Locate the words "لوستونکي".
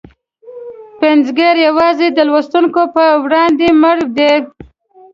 2.29-2.83